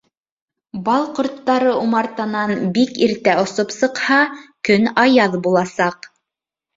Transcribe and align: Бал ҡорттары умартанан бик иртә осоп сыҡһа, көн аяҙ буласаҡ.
Бал 0.85 1.03
ҡорттары 1.17 1.73
умартанан 1.81 2.53
бик 2.77 2.97
иртә 3.07 3.35
осоп 3.41 3.73
сыҡһа, 3.75 4.17
көн 4.71 4.89
аяҙ 5.03 5.37
буласаҡ. 5.49 6.09